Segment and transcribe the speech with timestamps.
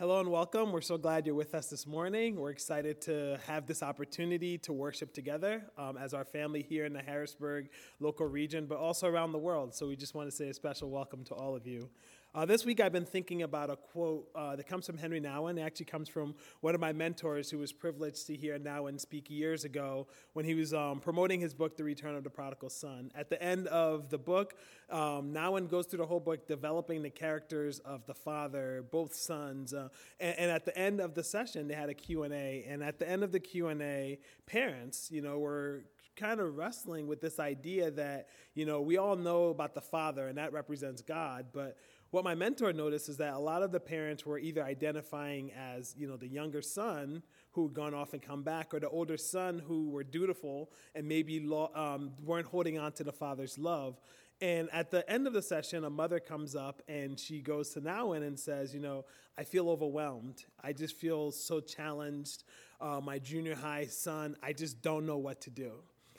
[0.00, 0.72] Hello and welcome.
[0.72, 2.36] We're so glad you're with us this morning.
[2.36, 6.94] We're excited to have this opportunity to worship together um, as our family here in
[6.94, 7.68] the Harrisburg
[8.00, 9.74] local region, but also around the world.
[9.74, 11.90] So we just want to say a special welcome to all of you.
[12.32, 15.58] Uh, this week I've been thinking about a quote uh, that comes from Henri Nouwen.
[15.58, 19.28] It actually comes from one of my mentors who was privileged to hear Nouwen speak
[19.28, 23.10] years ago when he was um, promoting his book, The Return of the Prodigal Son.
[23.16, 24.54] At the end of the book,
[24.90, 29.74] um, Nouwen goes through the whole book developing the characters of the father, both sons.
[29.74, 29.88] Uh,
[30.20, 32.64] and, and, at the end of the session, they had a Q&A.
[32.68, 35.82] And at the end of the Q&A, parents, you know, were
[36.14, 40.28] kind of wrestling with this idea that, you know, we all know about the father
[40.28, 41.76] and that represents God, but
[42.10, 45.94] what my mentor noticed is that a lot of the parents were either identifying as
[45.96, 49.16] you know the younger son who had gone off and come back or the older
[49.16, 54.00] son who were dutiful and maybe lo- um, weren't holding on to the father's love.
[54.42, 57.80] And at the end of the session a mother comes up and she goes to
[57.80, 59.04] Nouwen and says you know
[59.38, 60.44] i feel overwhelmed.
[60.62, 62.42] I just feel so challenged.
[62.80, 65.74] Uh, my junior high son i just don't know what to do.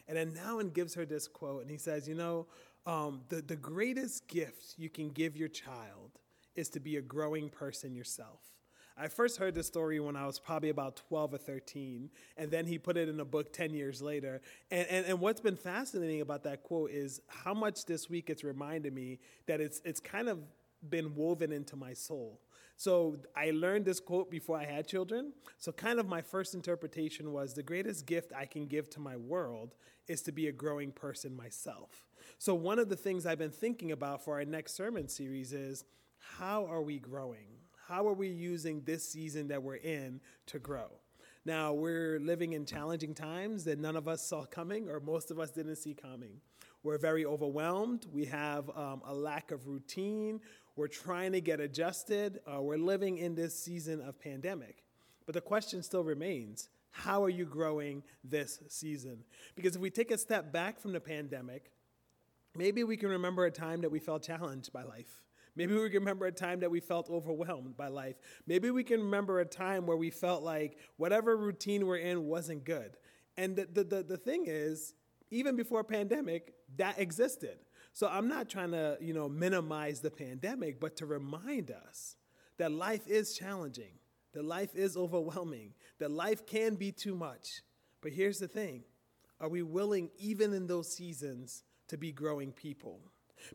[0.07, 2.47] And then Nouwen gives her this quote and he says you know
[2.85, 6.11] um, the, the greatest gift you can give your child
[6.55, 8.39] is to be a growing person yourself.
[8.97, 12.65] I first heard this story when I was probably about 12 or 13, and then
[12.65, 14.41] he put it in a book 10 years later.
[14.69, 18.43] And, and, and what's been fascinating about that quote is how much this week it's
[18.43, 20.39] reminded me that it's, it's kind of
[20.89, 22.39] been woven into my soul.
[22.77, 25.33] So I learned this quote before I had children.
[25.59, 29.17] So, kind of my first interpretation was the greatest gift I can give to my
[29.17, 29.75] world
[30.07, 32.07] is to be a growing person myself.
[32.39, 35.83] So, one of the things I've been thinking about for our next sermon series is
[36.17, 37.59] how are we growing?
[37.88, 40.88] How are we using this season that we're in to grow?
[41.45, 45.39] Now, we're living in challenging times that none of us saw coming, or most of
[45.39, 46.41] us didn't see coming.
[46.83, 48.07] We're very overwhelmed.
[48.11, 50.39] We have um, a lack of routine.
[50.75, 52.39] We're trying to get adjusted.
[52.47, 54.83] Uh, we're living in this season of pandemic.
[55.25, 59.23] But the question still remains how are you growing this season?
[59.56, 61.72] Because if we take a step back from the pandemic,
[62.56, 65.22] maybe we can remember a time that we felt challenged by life.
[65.56, 68.16] Maybe we can remember a time that we felt overwhelmed by life.
[68.47, 72.63] Maybe we can remember a time where we felt like whatever routine we're in wasn't
[72.63, 72.97] good.
[73.38, 74.94] And the, the, the, the thing is,
[75.29, 77.57] even before pandemic, that existed.
[77.94, 82.16] So I'm not trying to, you know, minimize the pandemic, but to remind us
[82.57, 84.00] that life is challenging,
[84.34, 87.62] that life is overwhelming, that life can be too much.
[88.01, 88.84] But here's the thing
[89.40, 93.01] are we willing, even in those seasons, to be growing people?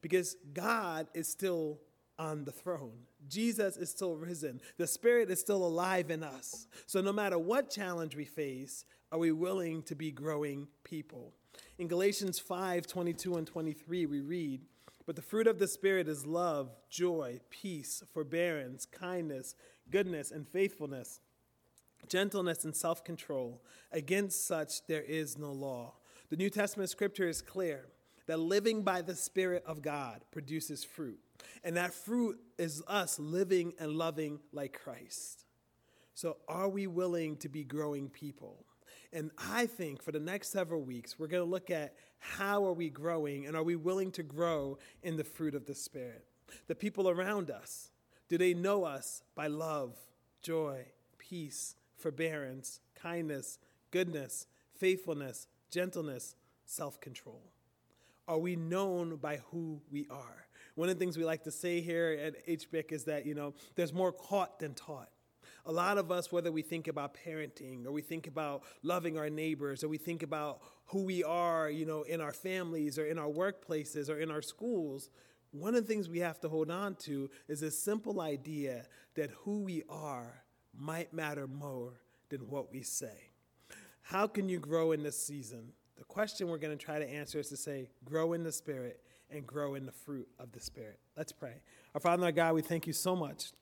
[0.03, 1.79] Because God is still
[2.19, 2.99] on the throne.
[3.29, 4.61] Jesus is still risen.
[4.79, 6.67] The Spirit is still alive in us.
[6.87, 11.35] So no matter what challenge we face, are we willing to be growing people?
[11.79, 14.63] In Galatians 5 22 and 23, we read,
[15.05, 19.55] But the fruit of the Spirit is love, joy, peace, forbearance, kindness,
[19.91, 21.21] goodness, and faithfulness,
[22.09, 23.63] gentleness, and self control.
[23.93, 25.93] Against such there is no law.
[26.31, 27.87] The New Testament scripture is clear
[28.27, 31.21] that living by the Spirit of God produces fruit.
[31.63, 35.45] And that fruit is us living and loving like Christ.
[36.15, 38.66] So, are we willing to be growing people?
[39.13, 42.73] And I think for the next several weeks, we're going to look at how are
[42.73, 46.25] we growing and are we willing to grow in the fruit of the Spirit?
[46.67, 47.91] The people around us,
[48.29, 49.97] do they know us by love,
[50.43, 50.87] joy,
[51.19, 53.59] peace, forbearance, kindness,
[53.91, 54.47] goodness,
[54.79, 56.35] faithfulness, gentleness,
[56.65, 57.43] self control?
[58.29, 60.47] Are we known by who we are?
[60.75, 63.55] One of the things we like to say here at HBIC is that, you know,
[63.77, 65.09] there's more caught than taught.
[65.67, 69.29] A lot of us, whether we think about parenting or we think about loving our
[69.29, 73.19] neighbors or we think about who we are, you know, in our families or in
[73.19, 75.11] our workplaces or in our schools,
[75.51, 79.31] one of the things we have to hold on to is a simple idea that
[79.43, 80.45] who we are
[80.79, 81.95] might matter more
[82.29, 83.31] than what we say.
[84.03, 85.73] How can you grow in this season?
[85.97, 89.01] The question we're going to try to answer is to say, grow in the Spirit
[89.31, 91.01] and grow in the fruit of the Spirit.
[91.17, 91.55] Let's pray.
[91.95, 93.53] Our Father, our God, we thank you so much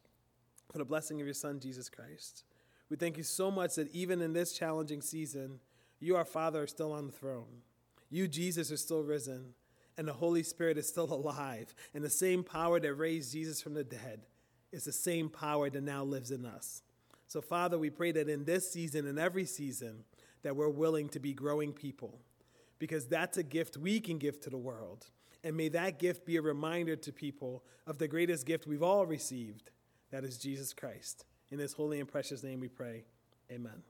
[0.71, 2.45] for the blessing of your Son, Jesus Christ.
[2.91, 5.61] We thank you so much that even in this challenging season,
[6.01, 7.63] you, our Father, are still on the throne.
[8.11, 9.55] You, Jesus, are still risen,
[9.97, 11.75] and the Holy Spirit is still alive.
[11.95, 14.27] And the same power that raised Jesus from the dead
[14.73, 16.83] is the same power that now lives in us.
[17.27, 20.05] So, Father, we pray that in this season and every season,
[20.43, 22.21] that we're willing to be growing people,
[22.79, 25.07] because that's a gift we can give to the world.
[25.43, 29.07] And may that gift be a reminder to people of the greatest gift we've all
[29.07, 29.71] received
[30.15, 31.25] that is Jesus Christ.
[31.51, 33.03] In his holy and precious name we pray.
[33.51, 33.83] Amen.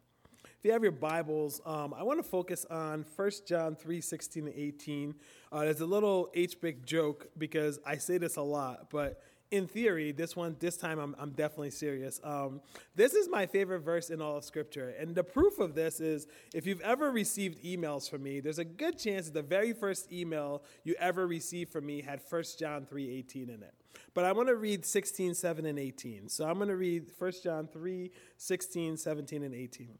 [0.42, 4.46] If you have your Bibles, um, I want to focus on 1 John 3 16
[4.46, 5.14] and 18.
[5.52, 10.12] Uh, there's a little HBIC joke because I say this a lot, but in theory,
[10.12, 12.22] this one, this time I'm, I'm definitely serious.
[12.24, 12.62] Um,
[12.94, 14.94] this is my favorite verse in all of Scripture.
[14.98, 18.64] And the proof of this is if you've ever received emails from me, there's a
[18.64, 22.86] good chance that the very first email you ever received from me had 1 John
[22.86, 23.74] 3 18 in it.
[24.14, 26.28] But I want to read 16, 7, and 18.
[26.28, 29.98] So I'm going to read 1 John 3 16, 17, and 18.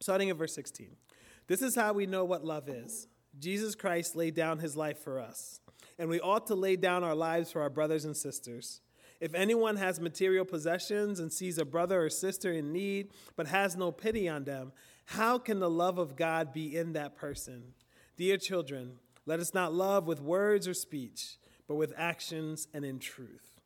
[0.00, 0.88] Starting at verse 16.
[1.46, 5.20] This is how we know what love is Jesus Christ laid down his life for
[5.20, 5.60] us
[5.98, 8.80] and we ought to lay down our lives for our brothers and sisters.
[9.20, 13.76] If anyone has material possessions and sees a brother or sister in need, but has
[13.76, 14.72] no pity on them,
[15.06, 17.74] how can the love of God be in that person?
[18.16, 18.92] Dear children,
[19.26, 21.36] let us not love with words or speech,
[21.68, 23.57] but with actions and in truth.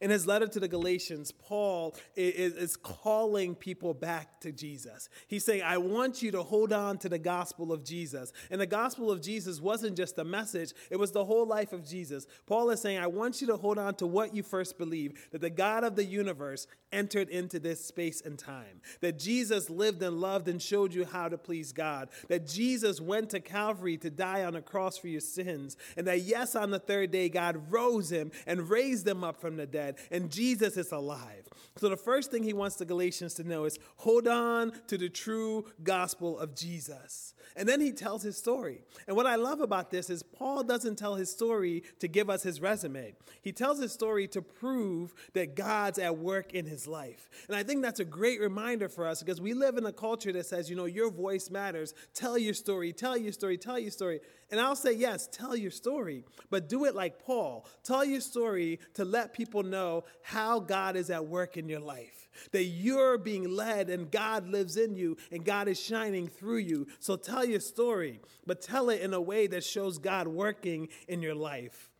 [0.00, 5.08] In his letter to the Galatians, Paul is, calling people back to Jesus.
[5.26, 8.32] He's saying, I want you to hold on to the gospel of Jesus.
[8.50, 11.86] And the gospel of Jesus wasn't just a message, it was the whole life of
[11.86, 12.26] Jesus.
[12.46, 15.40] Paul is saying, I want you to hold on to what you first believed that
[15.40, 20.20] the God of the universe entered into this space and time, that Jesus lived and
[20.20, 24.44] loved and showed you how to please God, that Jesus went to Calvary to die
[24.44, 28.10] on a cross for your sins, and that yes, on the third day, God rose
[28.10, 31.48] him and raised him up from the dead, and Jesus is alive.
[31.76, 35.08] So the first thing he wants the Galatians to know is hold on to the
[35.08, 37.34] true gospel of Jesus.
[37.58, 38.82] And then he tells his story.
[39.08, 42.44] And what I love about this is Paul doesn't tell his story to give us
[42.44, 43.14] his resume.
[43.42, 47.28] He tells his story to prove that God's at work in his life.
[47.48, 50.32] And I think that's a great reminder for us because we live in a culture
[50.32, 51.94] that says, you know, your voice matters.
[52.14, 54.20] Tell your story, tell your story, tell your story.
[54.50, 57.66] And I'll say, yes, tell your story, but do it like Paul.
[57.82, 62.28] Tell your story to let people know how God is at work in your life,
[62.52, 66.86] that you're being led and God lives in you and God is shining through you.
[66.98, 71.22] So tell your story, but tell it in a way that shows God working in
[71.22, 71.90] your life.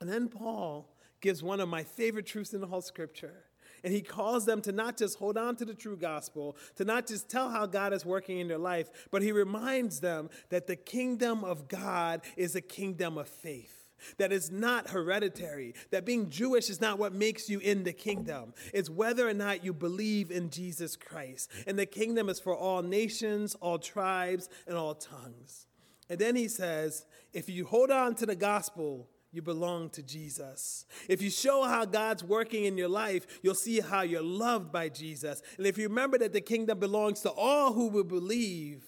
[0.00, 0.88] And then Paul
[1.20, 3.44] gives one of my favorite truths in the whole scripture.
[3.84, 7.06] And he calls them to not just hold on to the true gospel, to not
[7.06, 10.76] just tell how God is working in their life, but he reminds them that the
[10.76, 13.77] kingdom of God is a kingdom of faith.
[14.18, 18.54] That is not hereditary, that being Jewish is not what makes you in the kingdom.
[18.72, 21.50] It's whether or not you believe in Jesus Christ.
[21.66, 25.66] And the kingdom is for all nations, all tribes, and all tongues.
[26.08, 30.86] And then he says, if you hold on to the gospel, you belong to Jesus.
[31.06, 34.88] If you show how God's working in your life, you'll see how you're loved by
[34.88, 35.42] Jesus.
[35.58, 38.84] And if you remember that the kingdom belongs to all who will believe,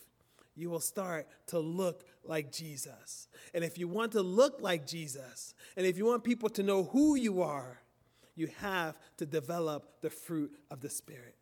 [0.60, 3.28] you will start to look like Jesus.
[3.54, 6.84] And if you want to look like Jesus, and if you want people to know
[6.84, 7.80] who you are,
[8.36, 11.36] you have to develop the fruit of the Spirit.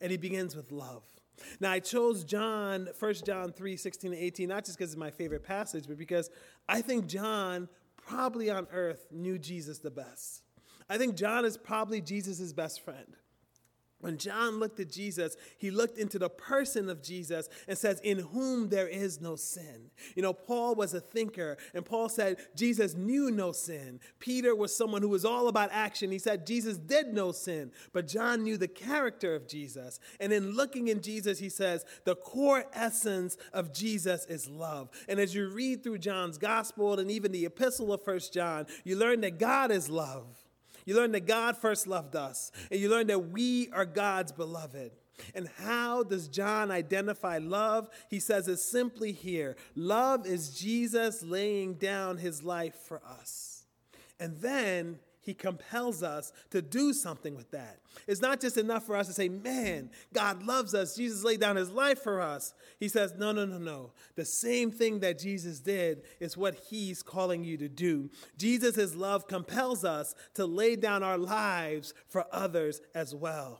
[0.00, 1.04] And he begins with love.
[1.60, 5.10] Now, I chose John, 1 John 3 16 and 18, not just because it's my
[5.10, 6.30] favorite passage, but because
[6.68, 10.42] I think John probably on earth knew Jesus the best.
[10.88, 13.16] I think John is probably Jesus' best friend.
[14.00, 18.18] When John looked at Jesus, he looked into the person of Jesus and says, In
[18.18, 19.90] whom there is no sin.
[20.14, 24.00] You know, Paul was a thinker, and Paul said Jesus knew no sin.
[24.18, 26.10] Peter was someone who was all about action.
[26.10, 29.98] He said Jesus did no sin, but John knew the character of Jesus.
[30.20, 34.90] And in looking in Jesus, he says, The core essence of Jesus is love.
[35.08, 38.96] And as you read through John's gospel and even the epistle of First John, you
[38.96, 40.45] learn that God is love.
[40.86, 44.92] You learn that God first loved us, and you learn that we are God's beloved.
[45.34, 47.88] And how does John identify love?
[48.08, 53.64] He says it simply here love is Jesus laying down his life for us.
[54.20, 57.80] And then he compels us to do something with that.
[58.06, 60.94] It's not just enough for us to say, man, God loves us.
[60.94, 62.54] Jesus laid down his life for us.
[62.78, 63.90] He says, no, no, no, no.
[64.14, 68.08] The same thing that Jesus did is what he's calling you to do.
[68.38, 73.58] Jesus' love compels us to lay down our lives for others as well.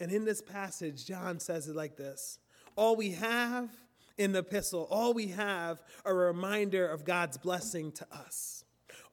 [0.00, 2.38] And in this passage, John says it like this
[2.74, 3.68] All we have
[4.16, 8.63] in the epistle, all we have are a reminder of God's blessing to us.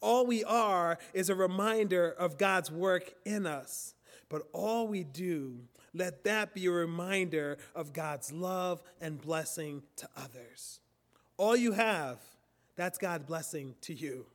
[0.02, 3.94] All we are is a reminder of God's work in us.
[4.30, 5.60] But all we do,
[5.94, 10.80] let that be a reminder of God's love and blessing to others.
[11.38, 12.20] All you have,
[12.76, 14.26] that's God's blessing to you.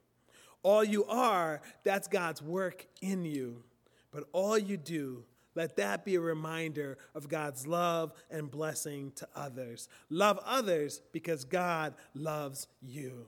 [0.63, 3.63] All you are, that's God's work in you.
[4.11, 9.27] But all you do, let that be a reminder of God's love and blessing to
[9.35, 9.89] others.
[10.11, 13.27] Love others because God loves you.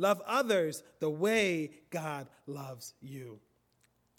[0.00, 3.38] Love others the way God loves you.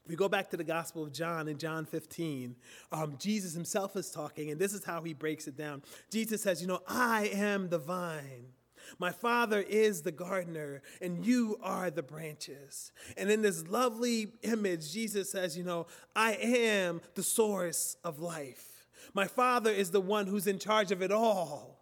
[0.03, 2.55] If we go back to the Gospel of John in John 15,
[2.91, 5.81] um, Jesus himself is talking, and this is how he breaks it down.
[6.11, 8.53] Jesus says, You know, I am the vine.
[8.99, 12.91] My Father is the gardener, and you are the branches.
[13.17, 18.85] And in this lovely image, Jesus says, You know, I am the source of life.
[19.15, 21.80] My Father is the one who's in charge of it all.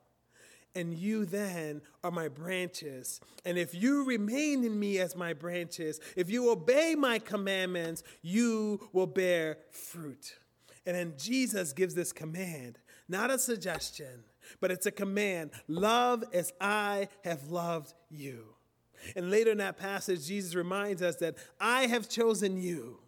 [0.76, 3.20] And you then are my branches.
[3.44, 8.88] And if you remain in me as my branches, if you obey my commandments, you
[8.94, 10.38] will bear fruit.
[10.86, 14.24] And then Jesus gives this command, not a suggestion
[14.60, 18.46] but it's a command love as I have loved you.
[19.16, 23.00] And later in that passage, Jesus reminds us that I have chosen you,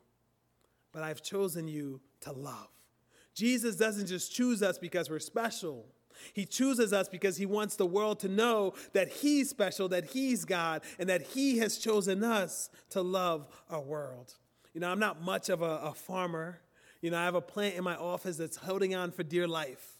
[0.92, 2.70] but I've chosen you to love.
[3.34, 5.86] Jesus doesn't just choose us because we're special.
[6.34, 10.46] He chooses us because he wants the world to know that he's special, that he's
[10.46, 14.36] God, and that he has chosen us to love our world.
[14.74, 16.62] You know, I'm not much of a, a farmer.
[17.02, 19.98] You know, I have a plant in my office that's holding on for dear life.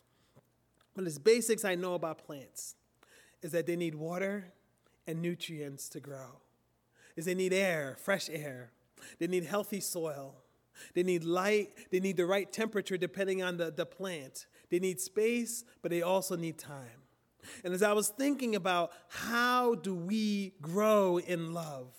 [0.96, 2.76] But the basics I know about plants
[3.42, 4.54] is that they need water
[5.08, 6.42] and nutrients to grow.
[7.16, 8.72] Is they need air, fresh air.
[9.20, 10.36] They need healthy soil.
[10.94, 11.72] They need light.
[11.92, 14.46] They need the right temperature depending on the, the plant.
[14.72, 17.04] They need space, but they also need time.
[17.64, 21.94] And as I was thinking about how do we grow in love,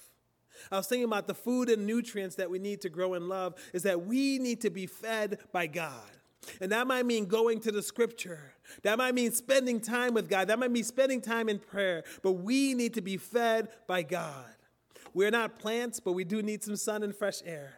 [0.71, 3.55] I was thinking about the food and nutrients that we need to grow in love
[3.73, 6.11] is that we need to be fed by God.
[6.61, 8.55] And that might mean going to the scripture.
[8.83, 10.49] That might mean spending time with God.
[10.49, 12.05] That might mean spending time in prayer.
[12.23, 14.47] But we need to be fed by God.
[15.15, 17.75] We're not plants, but we do need some sun and fresh air.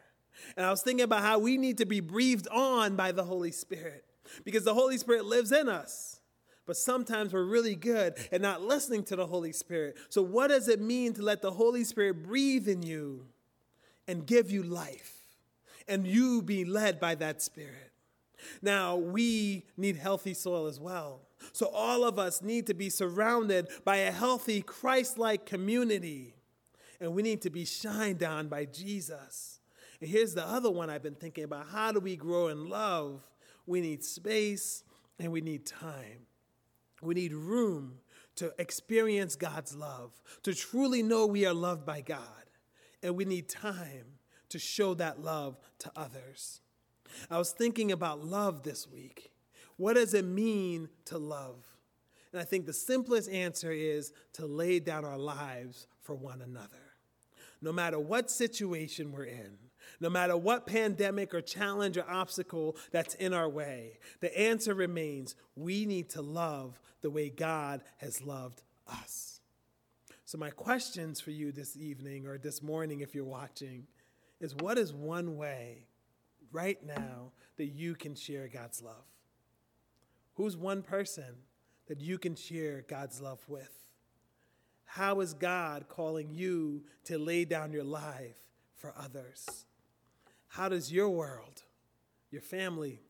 [0.56, 3.50] And I was thinking about how we need to be breathed on by the Holy
[3.50, 4.04] Spirit
[4.42, 6.20] because the Holy Spirit lives in us.
[6.66, 9.96] But sometimes we're really good at not listening to the Holy Spirit.
[10.08, 13.26] So, what does it mean to let the Holy Spirit breathe in you
[14.08, 15.18] and give you life
[15.86, 17.92] and you be led by that Spirit?
[18.62, 21.20] Now, we need healthy soil as well.
[21.52, 26.34] So, all of us need to be surrounded by a healthy, Christ like community.
[27.00, 29.60] And we need to be shined on by Jesus.
[30.00, 33.20] And here's the other one I've been thinking about how do we grow in love?
[33.66, 34.84] We need space
[35.18, 36.26] and we need time.
[37.02, 37.98] We need room
[38.36, 40.10] to experience God's love,
[40.42, 42.20] to truly know we are loved by God.
[43.02, 44.18] And we need time
[44.48, 46.60] to show that love to others.
[47.30, 49.30] I was thinking about love this week.
[49.76, 51.64] What does it mean to love?
[52.32, 56.68] And I think the simplest answer is to lay down our lives for one another.
[57.60, 59.56] No matter what situation we're in,
[60.00, 65.34] no matter what pandemic or challenge or obstacle that's in our way, the answer remains
[65.56, 69.40] we need to love the way God has loved us.
[70.24, 73.86] So, my questions for you this evening or this morning, if you're watching,
[74.40, 75.86] is what is one way
[76.50, 79.04] right now that you can share God's love?
[80.34, 81.36] Who's one person
[81.86, 83.70] that you can share God's love with?
[84.84, 88.38] How is God calling you to lay down your life
[88.76, 89.66] for others?
[90.54, 91.64] How does your world,
[92.30, 93.00] your family,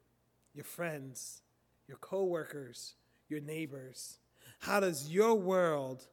[0.54, 1.42] your friends,
[1.86, 2.94] your coworkers,
[3.28, 4.18] your neighbors,
[4.60, 6.06] how does your world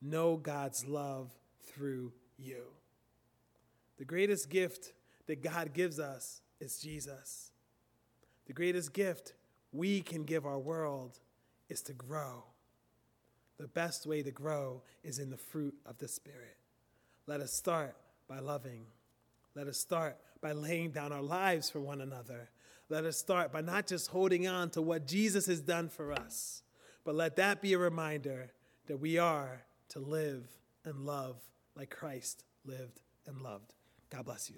[0.00, 1.32] know God's love
[1.66, 2.62] through you?
[3.98, 4.92] The greatest gift
[5.26, 7.50] that God gives us is Jesus.
[8.46, 9.32] The greatest gift
[9.72, 11.18] we can give our world
[11.68, 12.44] is to grow.
[13.58, 16.58] The best way to grow is in the fruit of the Spirit.
[17.26, 17.96] Let us start
[18.28, 18.86] by loving.
[19.56, 22.48] Let us start by laying down our lives for one another.
[22.88, 26.62] Let us start by not just holding on to what Jesus has done for us,
[27.04, 28.52] but let that be a reminder
[28.86, 30.48] that we are to live
[30.84, 31.36] and love
[31.76, 33.74] like Christ lived and loved.
[34.10, 34.56] God bless you.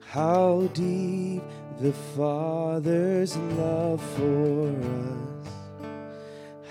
[0.00, 1.44] How deep
[1.80, 5.48] the Father's love for us,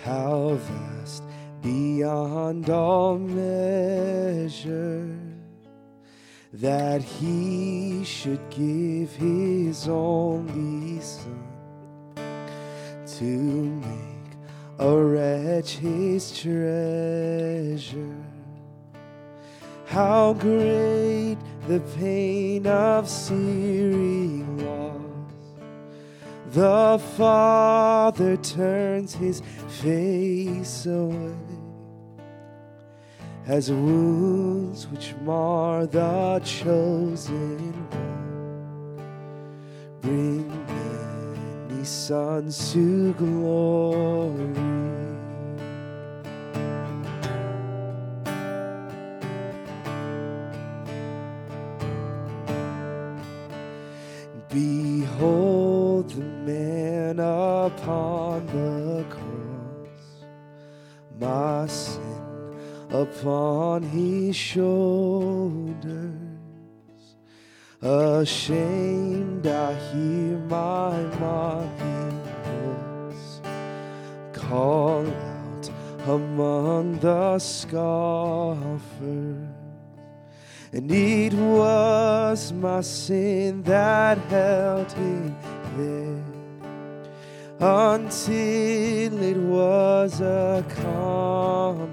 [0.04, 1.24] how vast
[1.64, 5.10] beyond all measure,
[6.54, 11.44] that He should give His only Son
[13.18, 14.38] to make
[14.78, 18.16] a wretch His treasure.
[19.88, 21.38] How great
[21.68, 24.99] the pain of searing loss.
[26.52, 31.36] The Father turns his face away
[33.46, 39.00] as wounds which mar the chosen one
[40.02, 40.48] bring
[41.68, 44.79] many sons to glory.
[57.70, 60.26] Upon the cross,
[61.20, 62.10] my sin
[62.90, 66.14] upon his shoulders.
[67.82, 73.42] Ashamed, I hear my mocking voice
[74.34, 75.70] call out
[76.08, 78.70] among the scoffers.
[80.72, 85.36] And it was my sin that held him
[85.78, 86.29] there
[87.60, 91.90] until it was accomplished.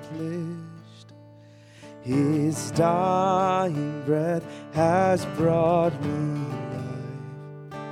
[2.03, 6.39] His dying breath has brought me
[6.73, 7.83] life.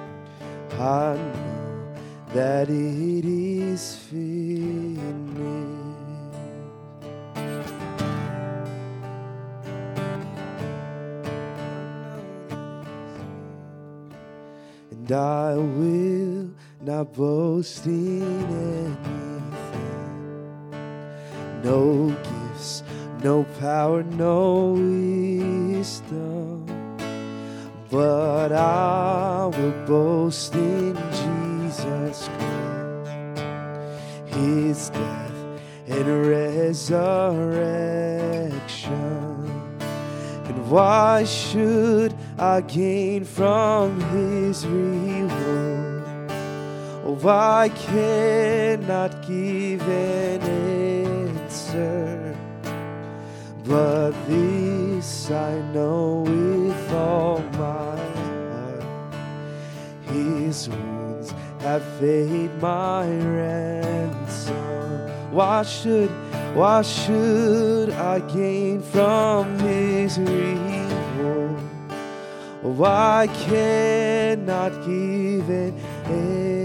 [0.79, 1.95] I know
[2.33, 5.35] that it is finished.
[14.93, 16.24] And I will
[16.85, 18.23] not boast in
[19.23, 19.51] anything.
[21.63, 22.83] No gifts,
[23.23, 26.67] no power, no wisdom.
[27.91, 33.41] But I will boast in Jesus Christ,
[34.27, 35.33] His death
[35.89, 37.81] and resurrection.
[40.45, 45.14] And why should I gain from His reward?
[47.17, 50.43] Oh, I cannot give an
[51.39, 52.37] answer.
[53.65, 58.85] But this I know with all my heart
[60.07, 64.57] His wounds have paid my ransom.
[65.31, 66.11] Why should,
[66.57, 71.61] why should I gain from His reward?
[72.65, 76.64] Oh, I cannot give an answer.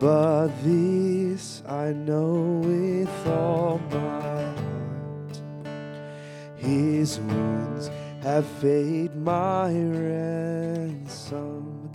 [0.00, 5.40] But this I know with all my heart
[6.56, 7.90] His wounds
[8.22, 11.08] have paid my ransom.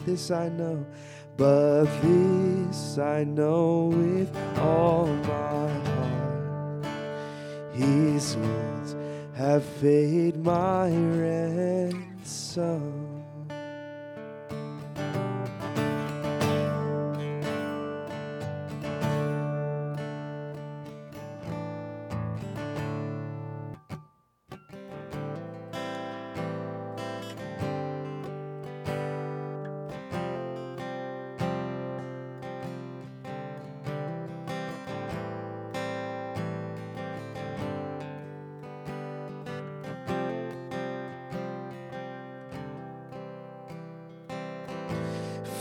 [0.06, 0.86] This I know,
[1.36, 6.86] but this I know with all my heart
[7.74, 8.96] His wounds
[9.34, 12.36] have paid my ransom.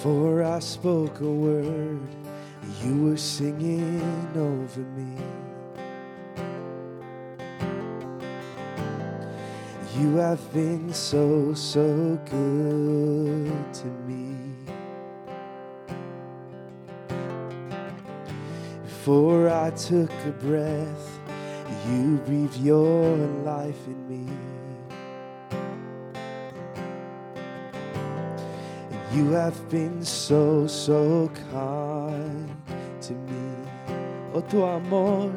[0.04, 1.98] For I spoke a word,
[2.82, 4.02] you were singing
[4.36, 5.16] over me.
[9.98, 14.36] You have been so, so good to me.
[18.82, 21.18] Before I took a breath,
[21.88, 24.53] you breathed your life in me.
[29.14, 32.50] You have been so, so kind
[33.00, 33.46] to me.
[34.34, 35.30] Oh, tu amor,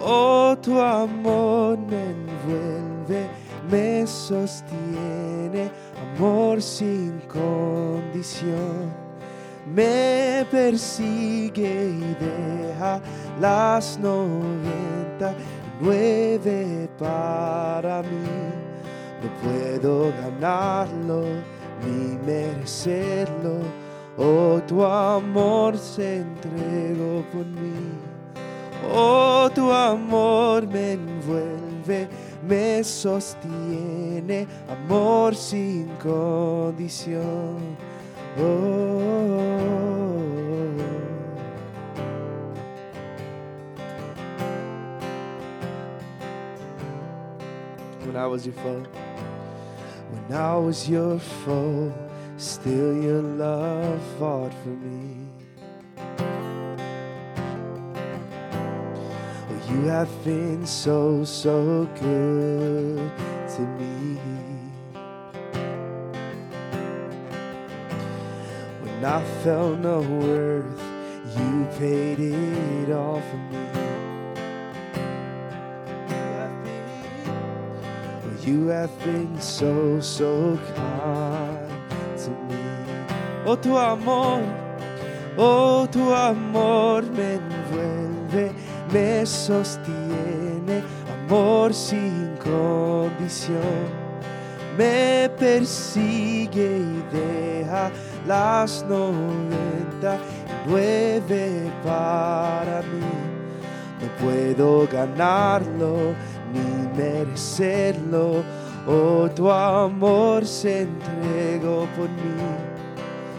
[0.00, 3.28] oh, tu amor me envuelve,
[3.70, 5.70] me sostiene,
[6.16, 8.90] amor sin condición.
[9.66, 13.02] Me persigue y deja
[13.38, 15.34] las noventa
[15.82, 18.24] nueve para mí.
[19.22, 23.60] No puedo ganarlo ni merecerlo.
[24.18, 27.90] Oh, tu amor se entregó por mí.
[28.92, 32.08] Oh, tu amor me envuelve,
[32.46, 37.76] me sostiene, amor sin condición.
[38.38, 39.16] Oh.
[48.06, 49.05] When I was your foe.
[50.10, 51.92] When I was your foe,
[52.36, 55.28] still your love fought for me.
[59.48, 63.10] Oh, you have been so, so good
[63.56, 64.18] to me.
[68.82, 70.82] When I felt no worth,
[71.36, 73.85] you paid it all for me.
[78.46, 81.68] You have been so, so kind
[82.16, 82.30] to
[83.44, 84.40] oh tu amor,
[85.36, 88.54] oh tu amor me envuelve,
[88.92, 94.06] me sostiene, amor sin condición
[94.76, 97.90] me persigue y deja
[98.26, 103.00] las noventa y nueve para mí.
[104.00, 106.14] No puedo ganarlo
[106.52, 108.42] ni merecerlo.
[108.86, 112.36] Oh, tu amor se entregó por mí.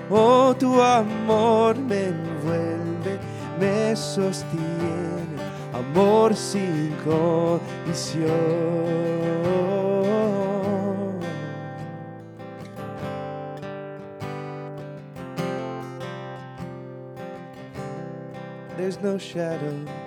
[0.10, 3.20] Oh, tu amor me envuelve,
[3.60, 5.38] me sostiene.
[5.74, 8.28] Amor sin condición.
[18.88, 20.07] there's no shadow.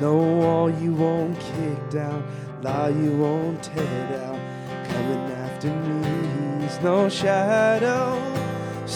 [0.00, 2.24] no wall you won't kick down,
[2.62, 4.40] lie you won't tear down,
[4.88, 6.68] coming after me.
[6.82, 8.18] No shadow,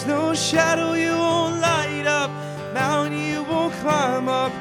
[0.07, 2.31] no shadow you won't light up,
[2.73, 4.51] mountain you won't climb up,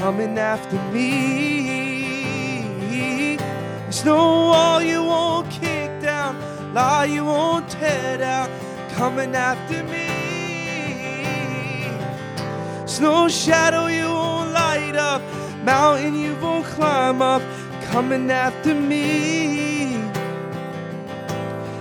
[0.00, 1.02] coming after me.
[4.04, 6.36] No wall you won't kick down,
[6.74, 8.50] lie you won't tear down,
[8.94, 10.08] coming after me.
[13.00, 15.22] No shadow you won't light up
[15.64, 17.42] mountain you won't climb up,
[17.90, 19.96] coming after me.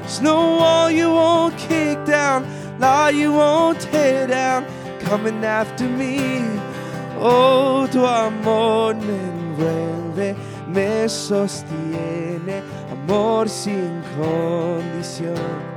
[0.07, 2.45] Snow wall you won't kick down,
[2.79, 4.65] lie you won't tear down,
[4.99, 6.43] coming after me.
[7.17, 10.35] Oh, tu amor me envuelve,
[10.67, 15.71] me sostiene, amor sin condición.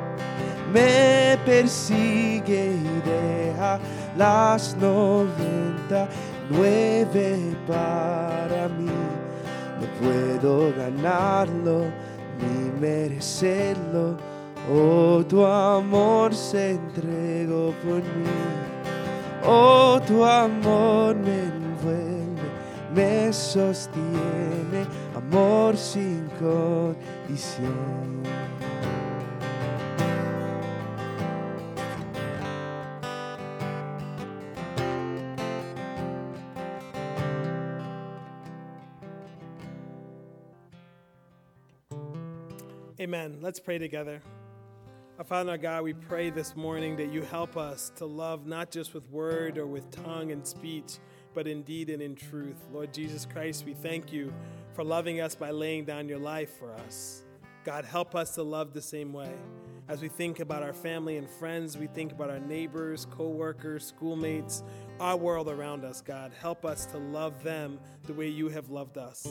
[0.72, 3.78] Me persigue y deja
[4.16, 6.08] las noventa
[6.50, 8.90] nueve para mí.
[9.80, 11.84] No puedo ganarlo
[12.38, 14.16] ni merecerlo.
[14.72, 18.64] Oh, tu amor se entregó por mí.
[19.46, 22.48] Oh, tu amor me envuelve,
[22.94, 28.22] me sostiene, amor sin condición.
[43.44, 44.22] Let's pray together.
[45.18, 48.70] Our Father, our God, we pray this morning that you help us to love not
[48.70, 50.96] just with word or with tongue and speech,
[51.34, 52.56] but in deed and in truth.
[52.72, 54.32] Lord Jesus Christ, we thank you
[54.72, 57.22] for loving us by laying down your life for us.
[57.64, 59.34] God, help us to love the same way.
[59.88, 63.84] As we think about our family and friends, we think about our neighbors, co workers,
[63.84, 64.62] schoolmates,
[65.00, 66.32] our world around us, God.
[66.40, 69.26] Help us to love them the way you have loved us.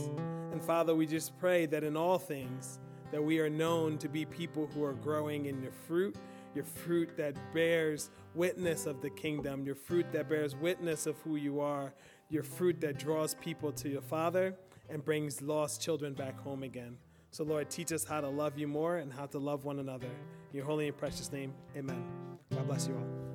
[0.52, 2.78] And Father, we just pray that in all things,
[3.14, 6.16] that we are known to be people who are growing in your fruit,
[6.56, 11.36] your fruit that bears witness of the kingdom, your fruit that bears witness of who
[11.36, 11.94] you are,
[12.30, 14.56] your fruit that draws people to your Father
[14.90, 16.98] and brings lost children back home again.
[17.30, 20.08] So, Lord, teach us how to love you more and how to love one another.
[20.08, 22.04] In your holy and precious name, amen.
[22.52, 23.33] God bless you all.